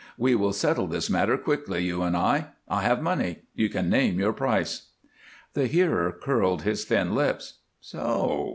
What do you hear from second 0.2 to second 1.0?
will settle